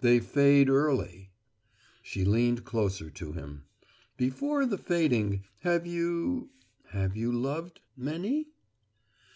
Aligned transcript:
"They 0.00 0.18
fade 0.18 0.68
early." 0.68 1.30
She 2.02 2.24
leaned 2.24 2.64
closer 2.64 3.08
to 3.10 3.30
him. 3.34 3.62
"Before 4.16 4.66
the 4.66 4.76
fading 4.76 5.44
have 5.60 5.86
you 5.86 6.50
have 6.88 7.16
you 7.16 7.30
loved 7.30 7.78
many?" 7.96 8.48